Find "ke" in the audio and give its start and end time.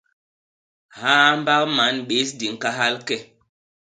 3.07-3.17